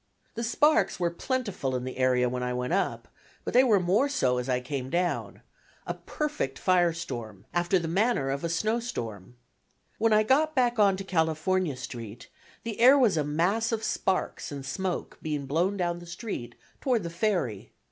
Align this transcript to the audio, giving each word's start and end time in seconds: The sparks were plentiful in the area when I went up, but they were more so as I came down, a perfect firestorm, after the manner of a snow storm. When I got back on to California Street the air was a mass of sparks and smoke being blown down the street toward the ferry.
The 0.33 0.43
sparks 0.43 0.99
were 0.99 1.11
plentiful 1.11 1.75
in 1.75 1.83
the 1.83 1.97
area 1.99 2.27
when 2.27 2.41
I 2.41 2.55
went 2.55 2.73
up, 2.73 3.07
but 3.45 3.53
they 3.53 3.63
were 3.63 3.79
more 3.79 4.09
so 4.09 4.39
as 4.39 4.49
I 4.49 4.59
came 4.59 4.89
down, 4.89 5.43
a 5.85 5.93
perfect 5.93 6.57
firestorm, 6.57 7.45
after 7.53 7.77
the 7.77 7.87
manner 7.87 8.31
of 8.31 8.43
a 8.43 8.49
snow 8.49 8.79
storm. 8.79 9.35
When 9.99 10.11
I 10.11 10.23
got 10.23 10.55
back 10.55 10.79
on 10.79 10.97
to 10.97 11.03
California 11.03 11.77
Street 11.77 12.29
the 12.63 12.79
air 12.79 12.97
was 12.97 13.15
a 13.15 13.23
mass 13.23 13.71
of 13.71 13.83
sparks 13.83 14.51
and 14.51 14.65
smoke 14.65 15.19
being 15.21 15.45
blown 15.45 15.77
down 15.77 15.99
the 15.99 16.07
street 16.07 16.55
toward 16.81 17.03
the 17.03 17.11
ferry. 17.11 17.71